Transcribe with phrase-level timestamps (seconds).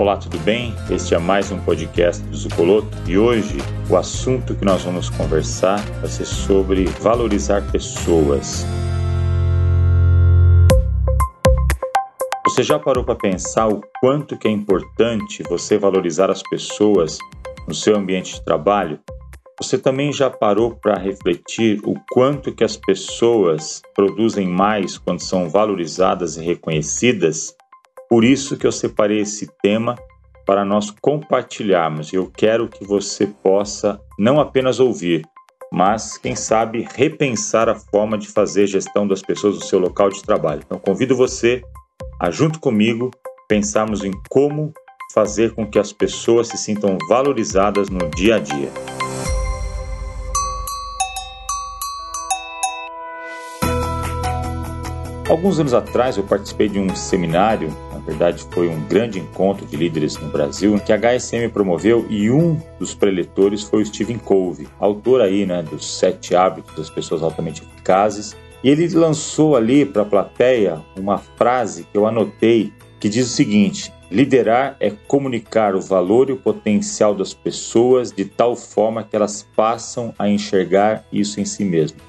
[0.00, 0.74] Olá, tudo bem?
[0.90, 3.58] Este é mais um podcast do Zucoloto e hoje
[3.90, 8.64] o assunto que nós vamos conversar vai ser sobre valorizar pessoas.
[12.46, 17.18] Você já parou para pensar o quanto que é importante você valorizar as pessoas
[17.68, 18.98] no seu ambiente de trabalho?
[19.60, 25.50] Você também já parou para refletir o quanto que as pessoas produzem mais quando são
[25.50, 27.54] valorizadas e reconhecidas?
[28.10, 29.94] Por isso que eu separei esse tema
[30.44, 32.12] para nós compartilharmos.
[32.12, 35.24] Eu quero que você possa não apenas ouvir,
[35.72, 40.24] mas quem sabe repensar a forma de fazer gestão das pessoas no seu local de
[40.24, 40.60] trabalho.
[40.66, 41.62] Então convido você
[42.20, 43.12] a junto comigo
[43.48, 44.72] pensarmos em como
[45.14, 48.72] fazer com que as pessoas se sintam valorizadas no dia a dia.
[55.28, 59.76] Alguns anos atrás eu participei de um seminário, na verdade foi um grande encontro de
[59.76, 64.66] líderes no Brasil, que a HSM promoveu e um dos preletores foi o Stephen Covey,
[64.78, 68.34] autor aí, né, dos Sete Hábitos das Pessoas Altamente Eficazes.
[68.64, 73.30] E ele lançou ali para a plateia uma frase que eu anotei que diz o
[73.30, 79.16] seguinte: Liderar é comunicar o valor e o potencial das pessoas de tal forma que
[79.16, 82.02] elas passam a enxergar isso em si mesmas.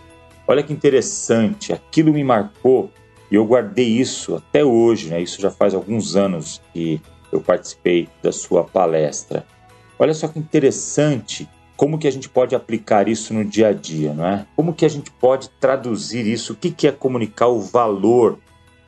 [0.48, 2.92] Olha que interessante, aquilo me marcou
[3.32, 5.22] e eu guardei isso até hoje, né?
[5.22, 7.02] Isso já faz alguns anos que
[7.32, 9.46] eu participei da sua palestra.
[9.98, 14.14] Olha só que interessante como que a gente pode aplicar isso no dia a dia,
[14.14, 14.46] não é?
[14.56, 16.54] Como que a gente pode traduzir isso?
[16.54, 18.38] O que, que é comunicar o valor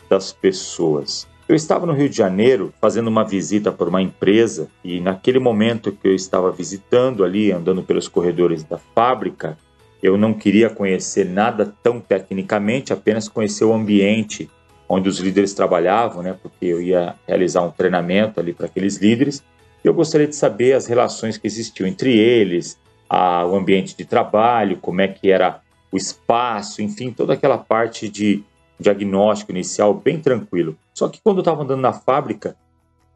[0.09, 1.27] das pessoas?
[1.47, 5.91] Eu estava no Rio de Janeiro fazendo uma visita por uma empresa e naquele momento
[5.91, 9.57] que eu estava visitando ali, andando pelos corredores da fábrica,
[10.03, 14.49] eu não queria conhecer nada tão tecnicamente, apenas conhecer o ambiente
[14.87, 16.35] onde os líderes trabalhavam, né?
[16.43, 19.41] Porque eu ia realizar um treinamento ali para aqueles líderes.
[19.81, 22.77] E eu gostaria de saber as relações que existiam entre eles,
[23.09, 28.09] a, o ambiente de trabalho, como é que era o espaço, enfim, toda aquela parte
[28.09, 28.43] de
[28.77, 30.77] diagnóstico inicial bem tranquilo.
[30.93, 32.57] Só que quando eu estava andando na fábrica,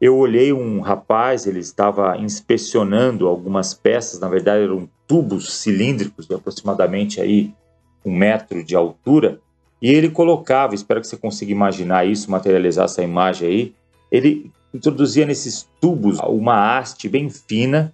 [0.00, 6.34] eu olhei um rapaz, ele estava inspecionando algumas peças, na verdade eram tubos cilíndricos de
[6.34, 7.52] aproximadamente aí
[8.04, 9.40] um metro de altura,
[9.82, 13.74] e ele colocava, espero que você consiga imaginar isso, materializar essa imagem aí,
[14.10, 17.92] ele introduzia nesses tubos uma haste bem fina,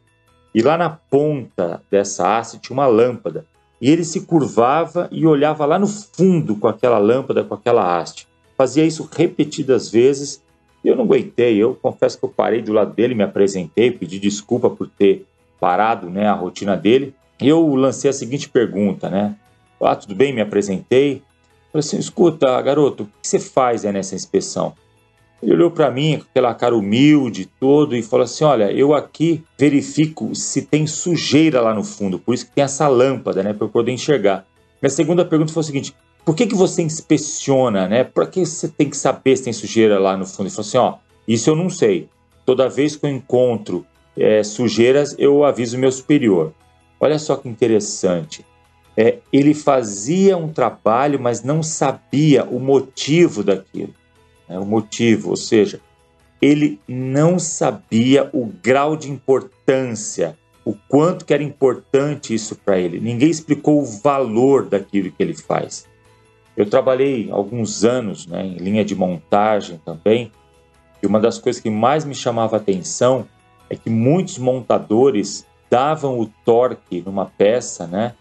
[0.54, 3.46] e lá na ponta dessa haste tinha uma lâmpada,
[3.80, 8.28] e ele se curvava e olhava lá no fundo com aquela lâmpada, com aquela haste.
[8.56, 10.43] Fazia isso repetidas vezes,
[10.88, 14.68] eu não aguentei, eu confesso que eu parei do lado dele, me apresentei, pedi desculpa
[14.68, 15.26] por ter
[15.58, 17.14] parado né, a rotina dele.
[17.40, 19.34] E eu lancei a seguinte pergunta, né?
[19.80, 21.22] Ah, tudo bem, me apresentei.
[21.72, 24.74] Falei assim, escuta, garoto, o que você faz nessa inspeção?
[25.42, 29.44] Ele olhou para mim com aquela cara humilde todo e falou assim, olha, eu aqui
[29.58, 33.66] verifico se tem sujeira lá no fundo, por isso que tem essa lâmpada, né, para
[33.66, 34.46] eu poder enxergar.
[34.80, 38.02] Minha segunda pergunta foi o seguinte, por que, que você inspeciona, né?
[38.02, 40.48] Por que você tem que saber se tem sujeira lá no fundo?
[40.48, 40.94] Ele falou assim, ó,
[41.28, 42.08] isso eu não sei.
[42.46, 43.86] Toda vez que eu encontro
[44.16, 46.52] é, sujeiras, eu aviso meu superior.
[46.98, 48.44] Olha só que interessante.
[48.96, 53.94] É, ele fazia um trabalho, mas não sabia o motivo daquilo.
[54.48, 54.58] Né?
[54.58, 55.80] O motivo, ou seja,
[56.40, 63.00] ele não sabia o grau de importância, o quanto que era importante isso para ele.
[63.00, 65.86] Ninguém explicou o valor daquilo que ele faz.
[66.56, 70.30] Eu trabalhei alguns anos né, em linha de montagem também,
[71.02, 73.26] e uma das coisas que mais me chamava atenção
[73.68, 78.14] é que muitos montadores davam o torque numa peça, né,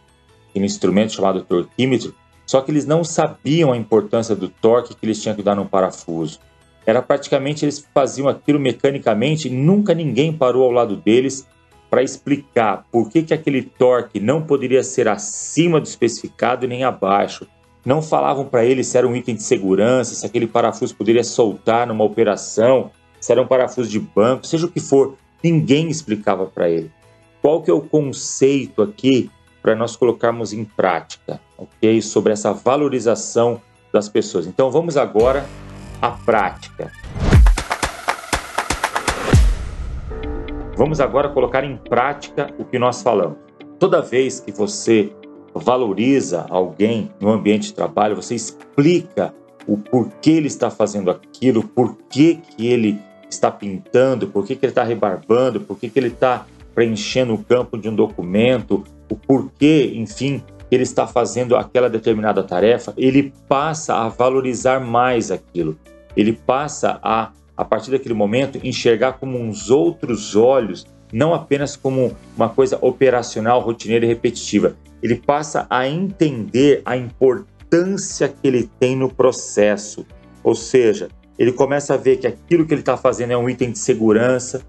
[0.55, 2.13] em um instrumento chamado torquímetro,
[2.45, 5.65] só que eles não sabiam a importância do torque que eles tinham que dar no
[5.65, 6.39] parafuso.
[6.85, 11.47] Era praticamente eles faziam aquilo mecanicamente e nunca ninguém parou ao lado deles
[11.89, 17.47] para explicar por que, que aquele torque não poderia ser acima do especificado nem abaixo.
[17.85, 21.85] Não falavam para eles se era um item de segurança, se aquele parafuso poderia soltar
[21.85, 25.17] numa operação, se era um parafuso de banco, seja o que for.
[25.43, 26.89] Ninguém explicava para ele.
[27.41, 29.29] Qual que é o conceito aqui
[29.61, 32.01] para nós colocarmos em prática, ok?
[32.01, 34.47] Sobre essa valorização das pessoas.
[34.47, 35.45] Então vamos agora
[36.01, 36.89] à prática.
[40.77, 43.37] Vamos agora colocar em prática o que nós falamos.
[43.77, 45.13] Toda vez que você
[45.53, 49.33] valoriza alguém no ambiente de trabalho, você explica
[49.67, 54.83] o porquê ele está fazendo aquilo, por que ele está pintando, por que, ele está
[54.83, 56.45] rebarbando, por que, que ele está
[56.75, 62.93] preenchendo o campo de um documento, o porquê, enfim, ele está fazendo aquela determinada tarefa,
[62.97, 65.77] ele passa a valorizar mais aquilo,
[66.15, 72.15] ele passa a a partir daquele momento, enxergar como uns outros olhos, não apenas como
[72.35, 74.75] uma coisa operacional, rotineira e repetitiva.
[75.03, 80.05] Ele passa a entender a importância que ele tem no processo.
[80.41, 83.73] Ou seja, ele começa a ver que aquilo que ele está fazendo é um item
[83.73, 84.61] de segurança,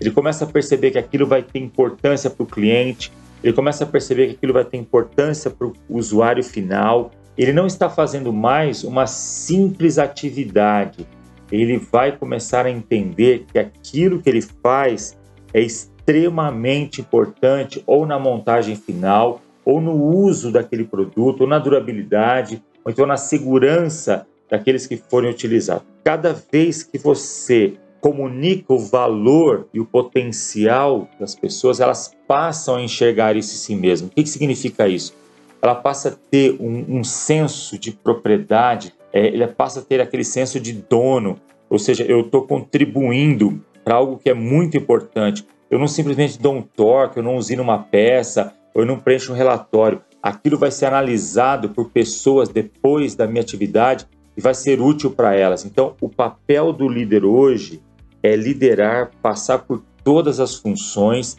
[0.00, 3.12] ele começa a perceber que aquilo vai ter importância para o cliente,
[3.44, 7.10] ele começa a perceber que aquilo vai ter importância para o usuário final.
[7.36, 11.06] Ele não está fazendo mais uma simples atividade,
[11.50, 15.18] ele vai começar a entender que aquilo que ele faz
[15.52, 22.62] é extremamente importante ou na montagem final, ou no uso daquele produto, ou na durabilidade,
[22.84, 25.84] ou então na segurança daqueles que forem utilizados.
[26.04, 32.82] Cada vez que você comunica o valor e o potencial das pessoas, elas passam a
[32.82, 34.08] enxergar isso em si mesmo.
[34.08, 35.14] O que, que significa isso?
[35.62, 40.24] Ela passa a ter um, um senso de propriedade, é, ela passa a ter aquele
[40.24, 41.38] senso de dono,
[41.70, 45.46] ou seja, eu estou contribuindo para algo que é muito importante.
[45.70, 49.36] Eu não simplesmente dou um torque, eu não usino uma peça, eu não preencho um
[49.36, 50.02] relatório.
[50.22, 55.34] Aquilo vai ser analisado por pessoas depois da minha atividade e vai ser útil para
[55.34, 55.64] elas.
[55.64, 57.82] Então, o papel do líder hoje
[58.22, 61.36] é liderar, passar por todas as funções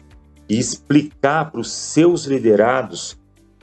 [0.48, 3.18] e explicar para os seus liderados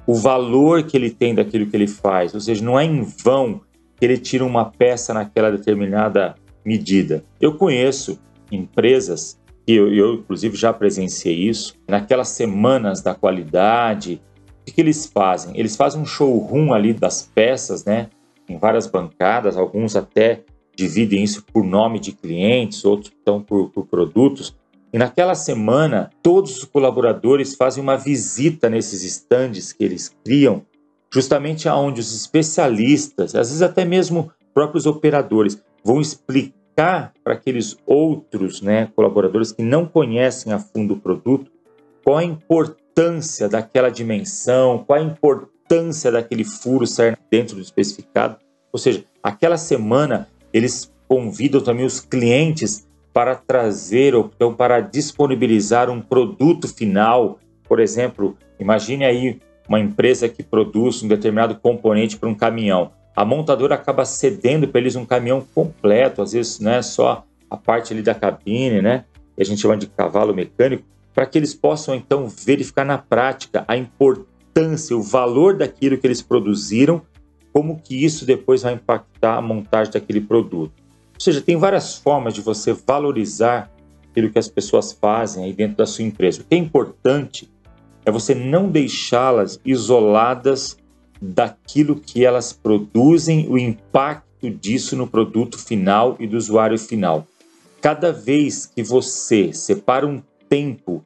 [0.08, 2.34] o valor que ele tem daquilo que ele faz.
[2.34, 3.62] Ou seja, não é em vão
[3.98, 6.36] que ele tira uma peça naquela determinada
[6.66, 7.24] medida.
[7.40, 8.20] Eu conheço
[8.52, 14.22] empresas e eu, eu, inclusive já presenciei isso naquelas semanas da qualidade.
[14.62, 15.58] O que, eles fazem?
[15.58, 18.10] Eles fazem um showroom ali das peças, né?
[18.50, 20.44] Em várias bancadas, alguns até
[20.76, 24.56] dividem isso por nome de clientes, outros estão por, por produtos.
[24.94, 30.64] E naquela semana, todos os colaboradores fazem uma visita nesses estandes que eles criam,
[31.14, 36.61] justamente aonde os especialistas, às vezes até mesmo próprios operadores, vão explicar
[37.24, 41.52] para aqueles outros né, colaboradores que não conhecem a fundo o produto
[42.04, 48.38] qual a importância daquela dimensão, qual a importância daquele furo sair dentro do especificado.
[48.72, 55.90] Ou seja, aquela semana eles convidam também os clientes para trazer ou então para disponibilizar
[55.90, 57.40] um produto final.
[57.68, 62.92] Por exemplo, imagine aí uma empresa que produz um determinado componente para um caminhão.
[63.16, 67.58] A montadora acaba cedendo para eles um caminhão completo, às vezes não é só a
[67.58, 69.06] parte ali da cabine, né?
[69.36, 73.66] Que a gente chama de cavalo mecânico, para que eles possam então verificar na prática
[73.68, 77.02] a importância, o valor daquilo que eles produziram
[77.54, 80.74] como que isso depois vai impactar a montagem daquele produto.
[81.14, 83.70] Ou seja, tem várias formas de você valorizar
[84.10, 86.42] aquilo que as pessoas fazem aí dentro da sua empresa.
[86.42, 87.52] O que é importante
[88.06, 90.78] é você não deixá-las isoladas
[91.22, 97.28] daquilo que elas produzem, o impacto disso no produto final e do usuário final.
[97.80, 101.06] Cada vez que você separa um tempo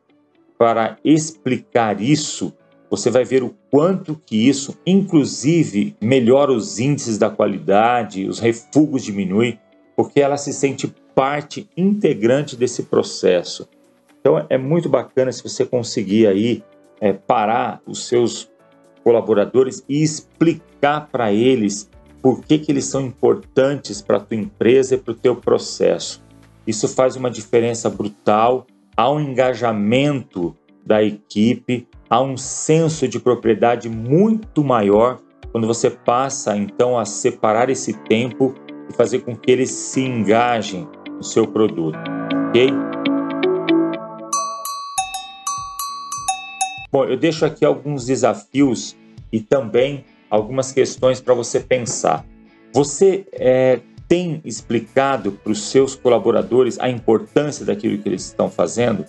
[0.58, 2.54] para explicar isso,
[2.90, 9.04] você vai ver o quanto que isso, inclusive, melhora os índices da qualidade, os refugos
[9.04, 9.60] diminuem,
[9.96, 13.68] porque ela se sente parte integrante desse processo.
[14.20, 16.64] Então é muito bacana se você conseguir aí
[17.00, 18.50] é, parar os seus
[19.06, 21.88] colaboradores e explicar para eles
[22.24, 26.24] por que, que eles são importantes para a tua empresa e para o teu processo.
[26.66, 28.66] Isso faz uma diferença brutal,
[28.98, 35.20] há um engajamento da equipe, há um senso de propriedade muito maior
[35.52, 38.56] quando você passa então a separar esse tempo
[38.90, 42.00] e fazer com que eles se engajem no seu produto,
[42.50, 42.74] ok?
[46.96, 48.96] Bom, eu deixo aqui alguns desafios
[49.30, 52.26] e também algumas questões para você pensar.
[52.72, 59.04] Você é, tem explicado para os seus colaboradores a importância daquilo que eles estão fazendo?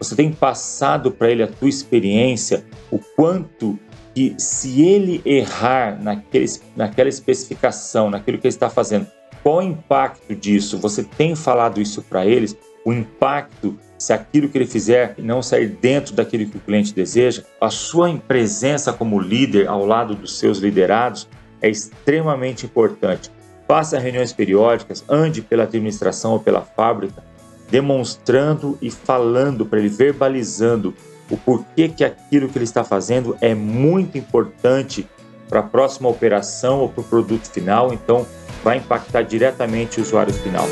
[0.00, 3.78] Você tem passado para ele a tua experiência, o quanto
[4.12, 9.06] que se ele errar naquele, naquela especificação, naquilo que ele está fazendo,
[9.40, 10.78] qual o impacto disso?
[10.78, 12.56] Você tem falado isso para eles?
[12.84, 17.42] O impacto se aquilo que ele fizer não sair dentro daquilo que o cliente deseja,
[17.60, 21.28] a sua presença como líder ao lado dos seus liderados
[21.60, 23.30] é extremamente importante.
[23.68, 27.22] Faça reuniões periódicas, ande pela administração ou pela fábrica,
[27.70, 30.94] demonstrando e falando para ele, verbalizando
[31.30, 35.06] o porquê que aquilo que ele está fazendo é muito importante
[35.46, 38.26] para a próxima operação ou para o produto final, então
[38.64, 40.64] vai impactar diretamente o usuário final.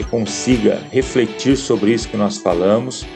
[0.00, 3.06] Você consiga refletir sobre isso que nós falamos,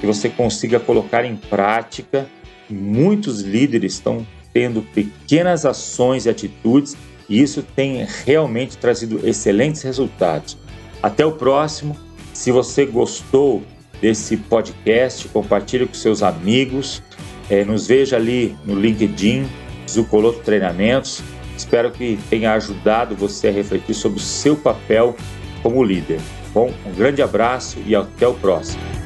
[0.00, 2.26] que você consiga colocar em prática.
[2.68, 6.96] Muitos líderes estão tendo pequenas ações e atitudes
[7.28, 10.58] e isso tem realmente trazido excelentes resultados.
[11.02, 11.96] Até o próximo.
[12.32, 13.62] Se você gostou
[14.00, 17.02] desse podcast, compartilhe com seus amigos.
[17.48, 19.46] É, nos veja ali no LinkedIn,
[19.88, 21.22] Zucoloto Treinamentos.
[21.56, 25.14] Espero que tenha ajudado você a refletir sobre o seu papel
[25.62, 26.20] como líder.
[26.52, 29.01] Bom, um grande abraço e até o próximo.